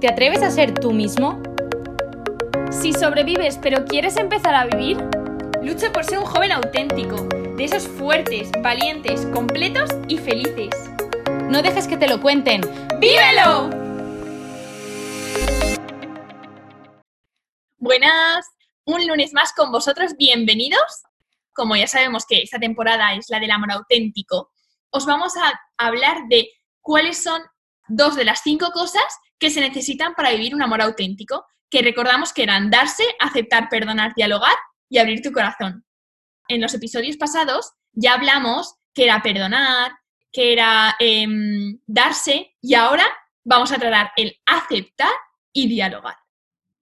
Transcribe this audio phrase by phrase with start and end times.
[0.00, 1.42] ¿Te atreves a ser tú mismo?
[2.70, 4.96] Si sobrevives pero quieres empezar a vivir,
[5.62, 7.16] lucha por ser un joven auténtico,
[7.56, 10.70] de esos fuertes, valientes, completos y felices.
[11.50, 12.62] No dejes que te lo cuenten.
[12.98, 13.68] ¡Vívelo!
[17.76, 18.46] Buenas,
[18.86, 21.02] un lunes más con vosotros, bienvenidos.
[21.52, 24.50] Como ya sabemos que esta temporada es la del amor auténtico,
[24.88, 26.48] os vamos a hablar de
[26.80, 27.42] cuáles son
[27.90, 29.04] dos de las cinco cosas
[29.38, 34.12] que se necesitan para vivir un amor auténtico, que recordamos que eran darse, aceptar, perdonar,
[34.14, 34.54] dialogar
[34.88, 35.84] y abrir tu corazón.
[36.48, 39.92] En los episodios pasados ya hablamos que era perdonar,
[40.32, 43.04] que era em, darse y ahora
[43.44, 45.12] vamos a tratar el aceptar
[45.52, 46.16] y dialogar.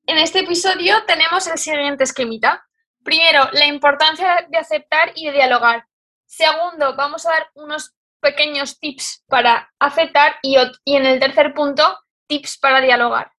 [0.07, 2.67] En este episodio tenemos el siguiente esquemita.
[3.03, 5.87] Primero, la importancia de aceptar y de dialogar.
[6.27, 11.85] Segundo, vamos a dar unos pequeños tips para aceptar y, y en el tercer punto,
[12.29, 13.33] tips para dialogar.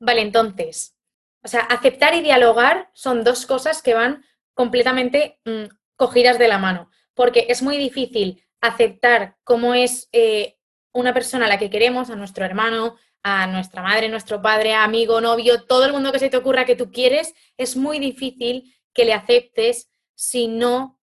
[0.00, 0.96] Vale, entonces,
[1.44, 5.64] o sea, aceptar y dialogar son dos cosas que van completamente mm,
[5.96, 10.56] cogidas de la mano, porque es muy difícil aceptar cómo es eh,
[10.92, 15.20] una persona a la que queremos, a nuestro hermano, a nuestra madre, nuestro padre, amigo,
[15.20, 19.04] novio, todo el mundo que se te ocurra que tú quieres, es muy difícil que
[19.04, 21.00] le aceptes si no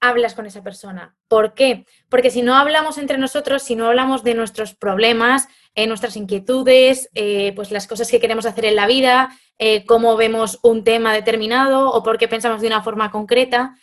[0.00, 1.16] hablas con esa persona.
[1.34, 1.84] ¿Por qué?
[2.10, 7.10] Porque si no hablamos entre nosotros, si no hablamos de nuestros problemas, eh, nuestras inquietudes,
[7.16, 11.12] eh, pues las cosas que queremos hacer en la vida, eh, cómo vemos un tema
[11.12, 13.74] determinado o por qué pensamos de una forma concreta,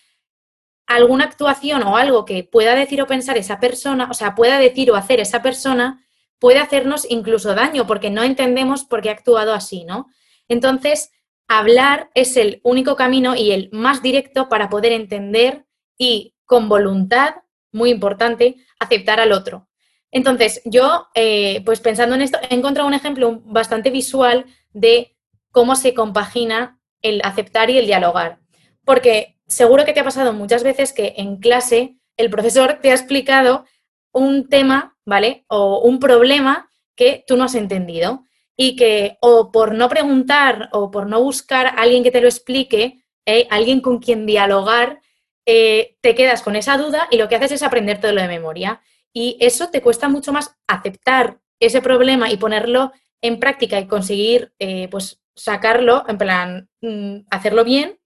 [0.88, 4.89] alguna actuación o algo que pueda decir o pensar esa persona, o sea, pueda decir
[4.89, 6.07] o hacer esa persona,
[6.39, 10.07] puede hacernos incluso daño porque no entendemos por qué ha actuado así, ¿no?
[10.47, 11.11] Entonces,
[11.49, 15.66] hablar es el único camino y el más directo para poder entender
[15.97, 17.35] y con voluntad,
[17.71, 19.69] muy importante, aceptar al otro.
[20.11, 25.16] Entonces, yo, eh, pues pensando en esto, he encontrado un ejemplo bastante visual de
[25.52, 28.39] cómo se compagina el aceptar y el dialogar.
[28.83, 32.95] Porque seguro que te ha pasado muchas veces que en clase el profesor te ha
[32.95, 33.63] explicado
[34.12, 35.45] un tema, ¿vale?
[35.47, 38.25] O un problema que tú no has entendido
[38.57, 42.28] y que o por no preguntar o por no buscar a alguien que te lo
[42.28, 43.47] explique, ¿eh?
[43.50, 45.00] alguien con quien dialogar,
[45.46, 48.28] eh, te quedas con esa duda y lo que haces es aprender todo lo de
[48.28, 48.81] memoria.
[49.13, 52.91] Y eso te cuesta mucho más aceptar ese problema y ponerlo
[53.22, 58.00] en práctica y conseguir, eh, pues, sacarlo, en plan, mm, hacerlo bien,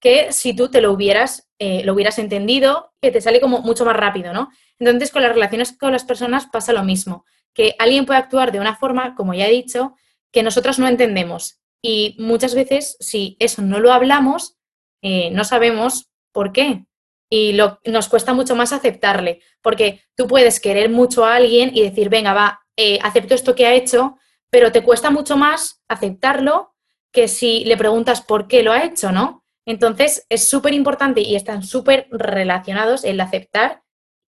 [0.00, 3.84] que si tú te lo hubieras, eh, lo hubieras entendido, que te sale como mucho
[3.84, 4.50] más rápido, ¿no?
[4.78, 8.60] Entonces, con las relaciones con las personas pasa lo mismo, que alguien puede actuar de
[8.60, 9.94] una forma, como ya he dicho,
[10.32, 11.60] que nosotros no entendemos.
[11.82, 14.56] Y muchas veces, si eso no lo hablamos,
[15.02, 16.86] no sabemos ¿Por qué?
[17.30, 22.08] Y nos cuesta mucho más aceptarle, porque tú puedes querer mucho a alguien y decir,
[22.08, 24.16] venga, va, eh, acepto esto que ha hecho,
[24.50, 26.74] pero te cuesta mucho más aceptarlo
[27.12, 29.44] que si le preguntas por qué lo ha hecho, ¿no?
[29.66, 33.82] Entonces, es súper importante y están súper relacionados el aceptar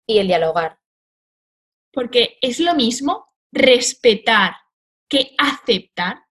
[0.06, 0.78] y el dialogar.
[1.92, 4.56] Porque es lo mismo respetar
[5.08, 6.24] que aceptar.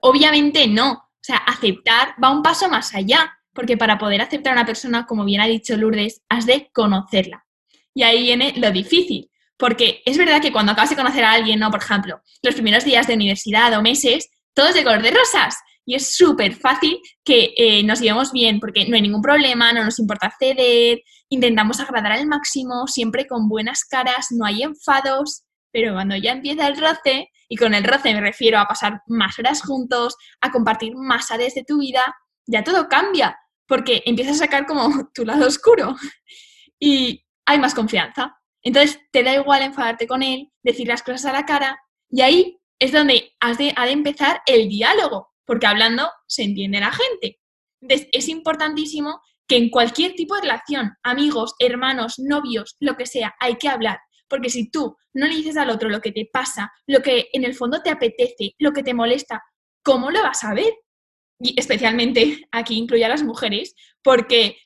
[0.00, 0.92] obviamente no.
[0.92, 5.06] O sea, aceptar va un paso más allá porque para poder aceptar a una persona,
[5.06, 7.46] como bien ha dicho Lourdes, has de conocerla.
[7.94, 11.60] Y ahí viene lo difícil, porque es verdad que cuando acabas de conocer a alguien,
[11.60, 11.70] ¿no?
[11.70, 15.56] Por ejemplo, los primeros días de universidad o meses, todo es de color de rosas.
[15.86, 19.84] Y es súper fácil que eh, nos llevemos bien, porque no hay ningún problema, no
[19.84, 25.92] nos importa ceder, intentamos agradar al máximo, siempre con buenas caras, no hay enfados, pero
[25.92, 29.60] cuando ya empieza el roce, y con el roce me refiero a pasar más horas
[29.62, 32.02] juntos, a compartir más áreas de tu vida,
[32.46, 33.36] ya todo cambia,
[33.66, 35.96] porque empiezas a sacar como tu lado oscuro
[36.78, 38.36] y hay más confianza.
[38.62, 41.78] Entonces te da igual enfadarte con él, decir las cosas a la cara
[42.10, 46.80] y ahí es donde has de, ha de empezar el diálogo, porque hablando se entiende
[46.80, 47.40] la gente.
[47.80, 53.34] Entonces es importantísimo que en cualquier tipo de relación, amigos, hermanos, novios, lo que sea,
[53.40, 53.98] hay que hablar.
[54.28, 57.44] Porque si tú no le dices al otro lo que te pasa, lo que en
[57.44, 59.42] el fondo te apetece, lo que te molesta,
[59.82, 60.72] ¿cómo lo vas a ver?
[61.38, 64.56] Y especialmente aquí incluye a las mujeres, porque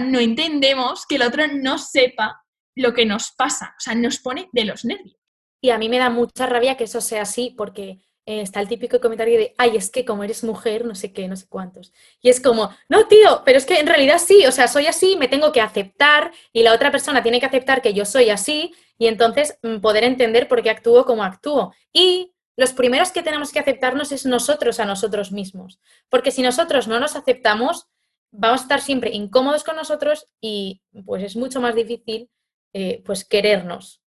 [0.00, 2.44] no entendemos que el otro no sepa
[2.76, 5.16] lo que nos pasa, o sea, nos pone de los nervios.
[5.60, 8.68] Y a mí me da mucha rabia que eso sea así, porque eh, está el
[8.68, 11.92] típico comentario de, ay, es que como eres mujer, no sé qué, no sé cuántos.
[12.20, 15.16] Y es como, no, tío, pero es que en realidad sí, o sea, soy así,
[15.16, 18.74] me tengo que aceptar y la otra persona tiene que aceptar que yo soy así
[18.98, 21.74] y entonces mm, poder entender por qué actúo como actúo.
[21.92, 26.86] Y los primeros que tenemos que aceptarnos es nosotros a nosotros mismos, porque si nosotros
[26.86, 27.88] no nos aceptamos,
[28.30, 32.30] vamos a estar siempre incómodos con nosotros y pues es mucho más difícil
[32.72, 34.02] eh, pues querernos.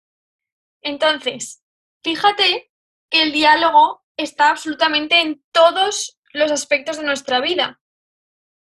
[0.81, 1.63] Entonces,
[2.03, 2.71] fíjate
[3.09, 7.79] que el diálogo está absolutamente en todos los aspectos de nuestra vida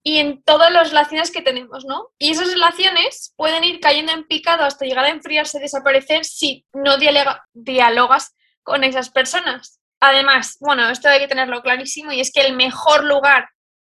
[0.03, 2.13] y en todas las relaciones que tenemos, ¿no?
[2.19, 6.99] Y esas relaciones pueden ir cayendo en picado hasta llegar a enfriarse, desaparecer si no
[6.99, 8.35] dialogas
[8.65, 9.79] con esas personas.
[10.01, 13.49] Además, bueno, esto hay que tenerlo clarísimo y es que el mejor lugar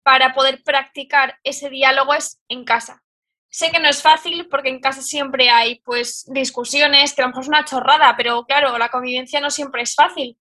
[0.03, 3.03] para poder practicar ese diálogo es en casa.
[3.49, 7.29] Sé que no es fácil porque en casa siempre hay pues discusiones, que a lo
[7.29, 10.37] mejor es una chorrada, pero claro, la convivencia no siempre es fácil.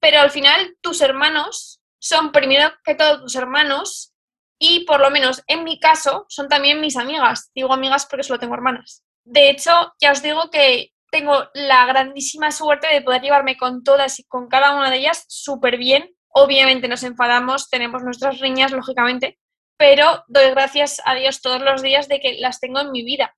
[0.00, 4.14] Pero al final tus hermanos son primero que todo tus hermanos
[4.58, 7.50] y por lo menos en mi caso son también mis amigas.
[7.54, 9.04] Digo amigas porque solo tengo hermanas.
[9.24, 14.18] De hecho, ya os digo que tengo la grandísima suerte de poder llevarme con todas
[14.18, 16.12] y con cada una de ellas súper bien.
[16.30, 19.38] Obviamente nos enfadamos, tenemos nuestras riñas, lógicamente,
[19.76, 23.32] pero doy gracias a Dios todos los días de que las tengo en mi vida.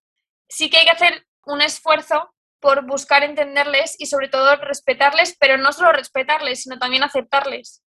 [0.48, 5.58] Sí que hay que hacer un esfuerzo por buscar entenderles y sobre todo respetarles, pero
[5.58, 7.82] no solo respetarles, sino también aceptarles.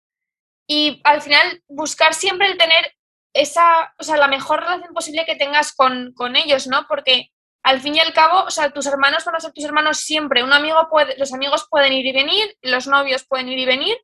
[0.66, 2.92] Y al final buscar siempre el tener
[3.34, 6.86] esa, o sea, la mejor relación posible que tengas con, con ellos, ¿no?
[6.88, 7.30] Porque
[7.66, 10.44] al fin y al cabo, o sea, tus hermanos van a ser tus hermanos siempre.
[10.44, 13.98] Un amigo puede, los amigos pueden ir y venir, los novios pueden ir y venir,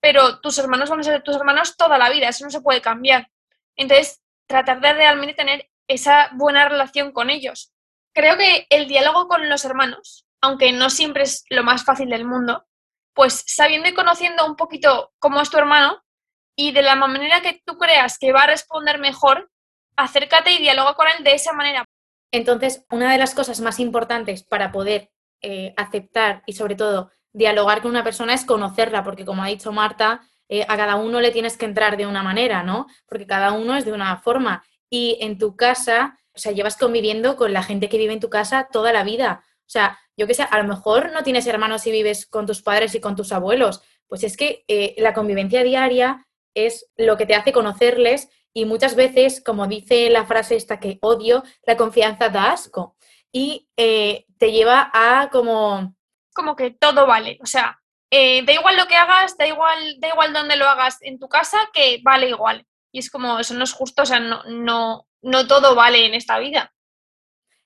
[0.00, 2.82] pero tus hermanos van a ser tus hermanos toda la vida, eso no se puede
[2.82, 3.30] cambiar.
[3.76, 7.72] Entonces, tratar de realmente tener esa buena relación con ellos.
[8.12, 12.24] Creo que el diálogo con los hermanos, aunque no siempre es lo más fácil del
[12.24, 12.66] mundo,
[13.14, 16.02] pues sabiendo y conociendo un poquito cómo es tu hermano
[16.56, 19.52] y de la manera que tú creas que va a responder mejor,
[19.94, 21.84] acércate y dialoga con él de esa manera.
[22.34, 27.80] Entonces, una de las cosas más importantes para poder eh, aceptar y sobre todo dialogar
[27.80, 31.30] con una persona es conocerla, porque como ha dicho Marta, eh, a cada uno le
[31.30, 32.88] tienes que entrar de una manera, ¿no?
[33.06, 34.64] Porque cada uno es de una forma.
[34.90, 38.30] Y en tu casa, o sea, llevas conviviendo con la gente que vive en tu
[38.30, 39.44] casa toda la vida.
[39.60, 42.62] O sea, yo qué sé, a lo mejor no tienes hermanos y vives con tus
[42.62, 43.80] padres y con tus abuelos.
[44.08, 48.94] Pues es que eh, la convivencia diaria es lo que te hace conocerles y muchas
[48.94, 52.96] veces, como dice la frase esta que odio, la confianza da asco
[53.32, 55.94] y eh, te lleva a como...
[56.32, 57.80] Como que todo vale, o sea,
[58.10, 61.28] eh, da igual lo que hagas, da igual, da igual dónde lo hagas en tu
[61.28, 62.66] casa, que vale igual.
[62.90, 66.14] Y es como, eso no es justo, o sea, no, no, no todo vale en
[66.14, 66.74] esta vida.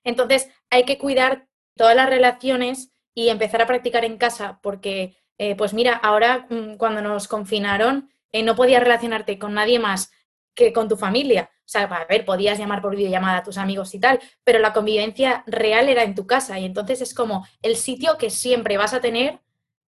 [0.04, 5.54] Entonces, hay que cuidar todas las relaciones y empezar a practicar en casa, porque, eh,
[5.56, 10.12] pues mira, ahora mm, cuando nos confinaron, no podías relacionarte con nadie más
[10.54, 11.50] que con tu familia.
[11.58, 14.72] O sea, a ver, podías llamar por videollamada a tus amigos y tal, pero la
[14.72, 18.94] convivencia real era en tu casa y entonces es como el sitio que siempre vas
[18.94, 19.40] a tener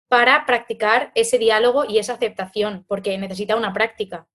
[0.09, 4.27] para practicar ese diálogo y esa aceptación, porque necesita una práctica.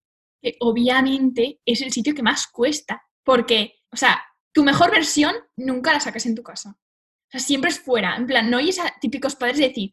[0.61, 4.23] Obviamente es el sitio que más cuesta, porque, o sea,
[4.53, 6.71] tu mejor versión nunca la sacas en tu casa.
[6.71, 8.15] O sea, siempre es fuera.
[8.17, 9.91] En plan, no oyes a típicos padres decir,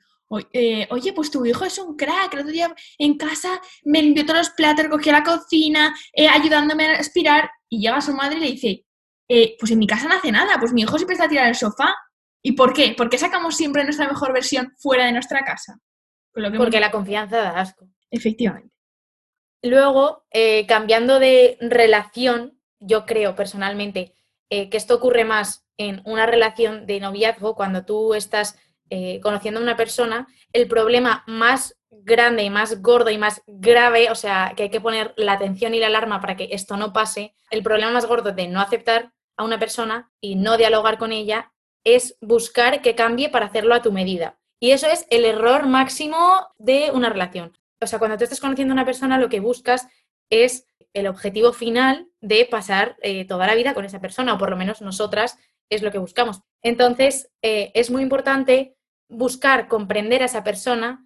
[0.54, 4.26] eh, oye, pues tu hijo es un crack, el otro día en casa me limpió
[4.26, 8.40] todos los platos, cogió la cocina, eh, ayudándome a respirar, y llega su madre y
[8.40, 8.86] le dice,
[9.28, 11.52] eh, pues en mi casa no hace nada, pues mi hijo siempre está tirado en
[11.52, 11.96] el sofá.
[12.44, 12.94] ¿Y por qué?
[12.98, 15.80] ¿Por qué sacamos siempre nuestra mejor versión fuera de nuestra casa?
[16.34, 17.88] Porque la confianza da asco.
[18.10, 18.74] Efectivamente.
[19.62, 20.26] Luego,
[20.68, 24.16] cambiando de relación, yo creo personalmente
[24.50, 28.58] que esto ocurre más en una relación de noviazgo, cuando tú estás
[28.94, 34.12] eh, conociendo a una persona, el problema más grande y más gordo y más grave,
[34.12, 36.92] o sea, que hay que poner la atención y la alarma para que esto no
[36.92, 41.14] pase, el problema más gordo de no aceptar a una persona y no dialogar con
[41.14, 41.54] ella
[41.86, 44.38] es buscar que cambie para hacerlo a tu medida.
[44.60, 47.58] Y eso es el error máximo de una relación.
[47.80, 49.88] O sea, cuando tú estás conociendo a una persona, lo que buscas
[50.30, 54.50] es el objetivo final de pasar eh, toda la vida con esa persona, o por
[54.50, 55.40] lo menos nosotras
[55.70, 56.42] es lo que buscamos.
[56.62, 58.76] Entonces, eh, es muy importante
[59.12, 61.06] buscar comprender a esa persona,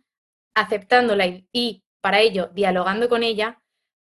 [0.56, 3.62] aceptándola y, para ello dialogando con ella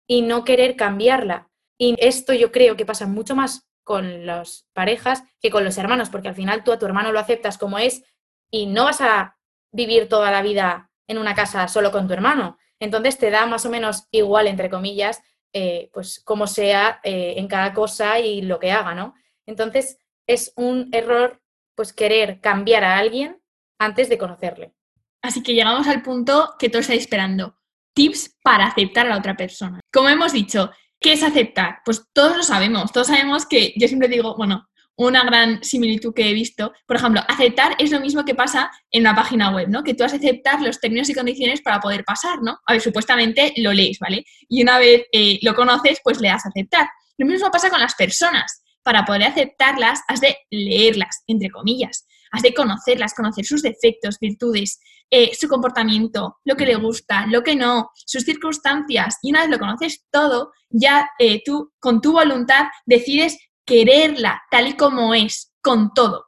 [0.07, 1.51] y no querer cambiarla.
[1.79, 6.09] Y esto yo creo que pasa mucho más con las parejas que con los hermanos,
[6.09, 8.03] porque al final tú a tu hermano lo aceptas como es
[8.51, 9.37] y no vas a
[9.73, 12.59] vivir toda la vida en una casa solo con tu hermano.
[12.81, 15.21] Entonces te da más o menos igual, entre comillas,
[15.53, 19.15] eh, pues como sea eh, en cada cosa y lo que haga, ¿no?
[19.47, 21.43] Entonces es un error
[21.75, 23.40] pues querer cambiar a alguien
[23.81, 24.75] antes de conocerle.
[25.23, 27.57] Así que llegamos al punto que todos estáis esperando.
[27.95, 29.81] Tips para aceptar a la otra persona.
[29.93, 30.71] Como hemos dicho,
[31.01, 31.81] ¿qué es aceptar?
[31.85, 32.93] Pues todos lo sabemos.
[32.93, 36.73] Todos sabemos que yo siempre digo, bueno, una gran similitud que he visto.
[36.87, 39.83] Por ejemplo, aceptar es lo mismo que pasa en una página web, ¿no?
[39.83, 42.61] Que tú has de aceptar los términos y condiciones para poder pasar, ¿no?
[42.67, 44.25] A ver, supuestamente lo lees, ¿vale?
[44.49, 46.87] Y una vez eh, lo conoces, pues le das a aceptar.
[47.17, 48.63] Lo mismo pasa con las personas.
[48.83, 54.81] Para poder aceptarlas, has de leerlas, entre comillas has de conocerlas, conocer sus defectos, virtudes,
[55.11, 59.19] eh, su comportamiento, lo que le gusta, lo que no, sus circunstancias.
[59.23, 64.69] Y una vez lo conoces todo, ya eh, tú con tu voluntad decides quererla tal
[64.69, 66.27] y como es, con todo.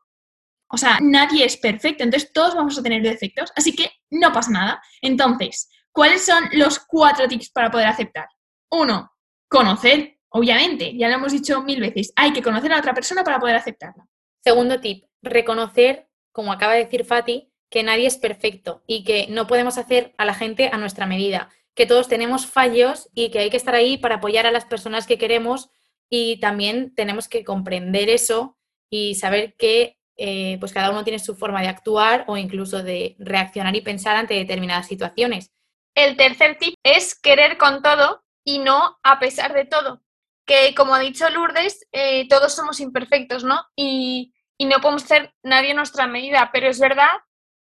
[0.68, 4.50] O sea, nadie es perfecto, entonces todos vamos a tener defectos, así que no pasa
[4.50, 4.82] nada.
[5.02, 8.26] Entonces, ¿cuáles son los cuatro tips para poder aceptar?
[8.70, 9.12] Uno,
[9.48, 13.38] conocer, obviamente, ya lo hemos dicho mil veces, hay que conocer a otra persona para
[13.38, 14.08] poder aceptarla.
[14.42, 19.46] Segundo tip, reconocer, como acaba de decir Fati, que nadie es perfecto y que no
[19.46, 23.50] podemos hacer a la gente a nuestra medida, que todos tenemos fallos y que hay
[23.50, 25.70] que estar ahí para apoyar a las personas que queremos
[26.10, 28.58] y también tenemos que comprender eso
[28.90, 33.16] y saber que eh, pues cada uno tiene su forma de actuar o incluso de
[33.18, 35.50] reaccionar y pensar ante determinadas situaciones.
[35.94, 40.02] El tercer tip es querer con todo y no a pesar de todo.
[40.46, 43.64] Que como ha dicho Lourdes, eh, todos somos imperfectos, ¿no?
[43.76, 47.10] Y, no podemos ser nadie nuestra medida, pero es verdad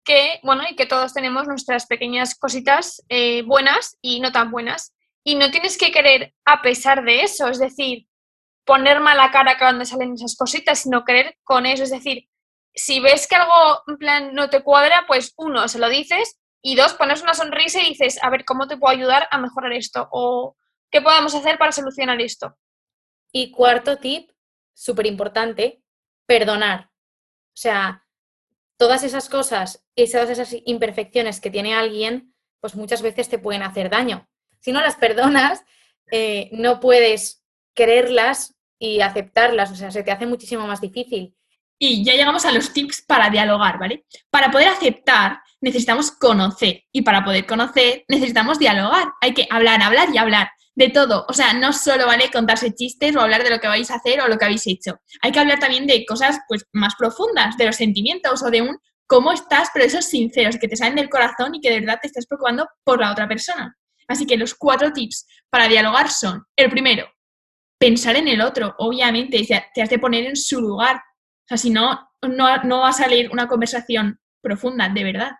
[0.05, 4.95] que, bueno, y que todos tenemos nuestras pequeñas cositas eh, buenas y no tan buenas.
[5.25, 8.07] Y no tienes que querer a pesar de eso, es decir,
[8.67, 11.85] poner mala cara cuando salen esas cositas, sino querer con eso.
[11.85, 12.29] Es decir,
[12.75, 16.77] si ves que algo en plan no te cuadra, pues uno, se lo dices y
[16.77, 20.09] dos, pones una sonrisa y dices, a ver, ¿cómo te puedo ayudar a mejorar esto?
[20.13, 20.57] O
[20.91, 22.57] ¿qué podemos hacer para solucionar esto?
[23.33, 24.31] Y cuarto tip,
[24.75, 25.83] súper importante,
[26.27, 26.91] perdonar.
[27.49, 28.07] O sea,
[28.77, 33.63] todas esas cosas y todas esas imperfecciones que tiene alguien, pues muchas veces te pueden
[33.63, 34.29] hacer daño.
[34.61, 35.63] Si no las perdonas,
[36.11, 37.45] eh, no puedes
[37.75, 41.35] quererlas y aceptarlas, o sea, se te hace muchísimo más difícil.
[41.79, 44.05] Y ya llegamos a los tips para dialogar, ¿vale?
[44.31, 49.13] Para poder aceptar necesitamos conocer y para poder conocer necesitamos dialogar.
[49.21, 51.27] Hay que hablar, hablar y hablar de todo.
[51.29, 54.21] O sea, no solo vale contarse chistes o hablar de lo que vais a hacer
[54.21, 54.99] o lo que habéis hecho.
[55.21, 58.79] Hay que hablar también de cosas pues más profundas, de los sentimientos o de un
[59.07, 62.09] cómo estás, pero esos sinceros, que te salen del corazón y que de verdad te
[62.09, 63.77] estás preocupando por la otra persona.
[64.09, 67.07] Así que los cuatro tips para dialogar son, el primero,
[67.79, 71.01] pensar en el otro, obviamente, te has de poner en su lugar,
[71.51, 75.33] sea, si no, no, va a salir una conversación profunda, de verdad.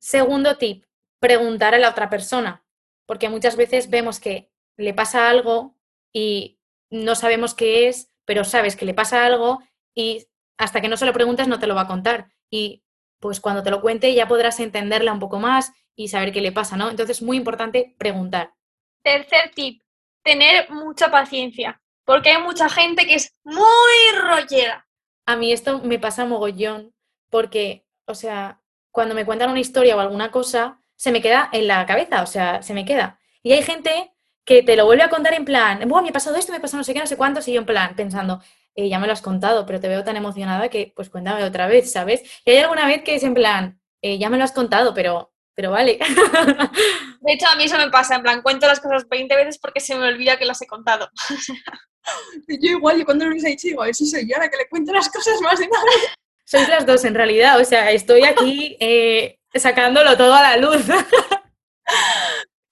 [0.00, 0.84] Segundo tip,
[1.20, 2.64] preguntar a la otra persona,
[3.06, 5.76] porque muchas veces vemos que le pasa algo
[6.12, 6.58] y
[6.90, 9.60] no sabemos qué es, pero sabes que le pasa algo
[9.94, 10.26] y
[10.58, 12.28] hasta que no se lo preguntes no te lo va a contar.
[12.50, 12.82] Y
[13.20, 16.52] pues cuando te lo cuente ya podrás entenderla un poco más y saber qué le
[16.52, 16.90] pasa, ¿no?
[16.90, 18.54] Entonces es muy importante preguntar.
[19.02, 19.82] Tercer tip,
[20.22, 24.84] tener mucha paciencia, porque hay mucha gente que es muy rollera
[25.26, 26.94] a mí esto me pasa mogollón
[27.30, 31.66] porque, o sea, cuando me cuentan una historia o alguna cosa, se me queda en
[31.66, 33.18] la cabeza, o sea, se me queda.
[33.42, 34.13] Y hay gente
[34.44, 36.60] que te lo vuelve a contar en plan, bueno, me ha pasado esto, me ha
[36.60, 38.42] pasado no sé qué, no sé cuánto, y yo en plan pensando,
[38.74, 41.66] eh, ya me lo has contado, pero te veo tan emocionada que pues cuéntame otra
[41.66, 42.22] vez, ¿sabes?
[42.44, 45.32] Y hay alguna vez que es en plan, eh, ya me lo has contado, pero,
[45.54, 45.98] pero vale.
[47.20, 49.80] De hecho, a mí eso me pasa, en plan, cuento las cosas 20 veces porque
[49.80, 51.08] se me olvida que las he contado.
[52.48, 54.58] yo igual, yo cuando lo he dicho, digo, a ver si soy yo la que
[54.58, 55.84] le cuento las cosas más de nada.
[56.46, 60.84] Sois las dos en realidad, o sea, estoy aquí eh, sacándolo todo a la luz.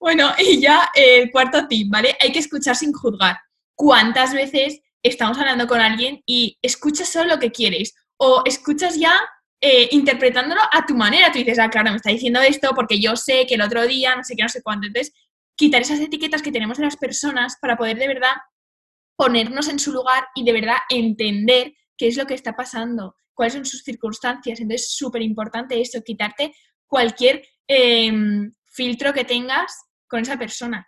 [0.03, 2.17] Bueno, y ya el cuarto tip, ¿vale?
[2.21, 3.37] Hay que escuchar sin juzgar.
[3.73, 7.95] ¿Cuántas veces estamos hablando con alguien y escuchas solo lo que quieres?
[8.17, 9.13] O escuchas ya
[9.61, 11.31] eh, interpretándolo a tu manera.
[11.31, 14.13] Tú dices, ah, claro, me está diciendo esto porque yo sé que el otro día,
[14.13, 14.87] no sé qué, no sé cuánto.
[14.87, 15.13] Entonces,
[15.55, 18.33] quitar esas etiquetas que tenemos de las personas para poder de verdad
[19.15, 23.53] ponernos en su lugar y de verdad entender qué es lo que está pasando, cuáles
[23.53, 24.59] son sus circunstancias.
[24.59, 26.53] Entonces, es súper importante eso, quitarte
[26.87, 29.73] cualquier em, filtro que tengas
[30.13, 30.87] con esa persona.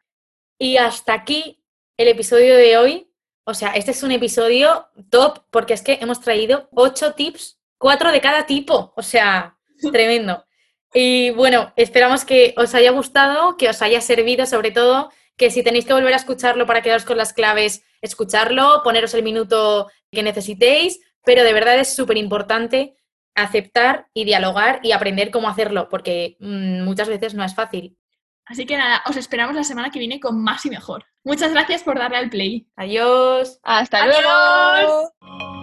[0.60, 1.60] Y hasta aquí
[1.98, 3.12] el episodio de hoy.
[3.44, 8.12] O sea, este es un episodio top porque es que hemos traído ocho tips, cuatro
[8.12, 8.94] de cada tipo.
[8.96, 9.58] O sea,
[9.92, 10.46] tremendo.
[10.94, 15.64] Y bueno, esperamos que os haya gustado, que os haya servido sobre todo que si
[15.64, 20.22] tenéis que volver a escucharlo para quedaros con las claves, escucharlo, poneros el minuto que
[20.22, 22.96] necesitéis, pero de verdad es súper importante
[23.34, 27.98] aceptar y dialogar y aprender cómo hacerlo, porque mm, muchas veces no es fácil.
[28.46, 31.06] Así que nada, os esperamos la semana que viene con más y mejor.
[31.24, 32.68] Muchas gracias por darle al play.
[32.76, 33.60] Adiós.
[33.64, 35.55] Hasta luego.